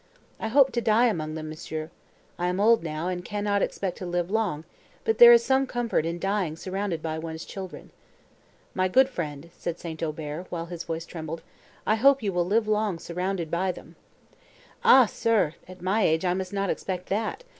I 0.39 0.47
hope 0.47 0.71
to 0.71 0.81
die 0.81 1.05
among 1.05 1.35
them, 1.35 1.47
monsieur. 1.49 1.91
I 2.39 2.47
am 2.47 2.59
old 2.59 2.81
now, 2.81 3.07
and 3.07 3.23
cannot 3.23 3.61
expect 3.61 3.99
to 3.99 4.05
live 4.07 4.31
long, 4.31 4.63
but 5.05 5.19
there 5.19 5.31
is 5.31 5.45
some 5.45 5.67
comfort 5.67 6.07
in 6.07 6.17
dying 6.17 6.55
surrounded 6.57 7.03
by 7.03 7.19
one's 7.19 7.45
children." 7.45 7.91
"My 8.73 8.87
good 8.87 9.07
friend," 9.09 9.51
said 9.55 9.77
St. 9.77 10.01
Aubert, 10.01 10.47
while 10.49 10.65
his 10.65 10.85
voice 10.85 11.05
trembled, 11.05 11.43
"I 11.85 11.97
hope 11.97 12.23
you 12.23 12.33
will 12.33 12.47
long 12.47 12.93
live 12.95 13.01
surrounded 13.03 13.51
by 13.51 13.71
them." 13.71 13.95
"Ah, 14.83 15.05
sir! 15.05 15.53
at 15.67 15.83
my 15.83 16.01
age 16.01 16.25
I 16.25 16.33
must 16.33 16.51
not 16.51 16.71
expect 16.71 17.05
that!" 17.09 17.43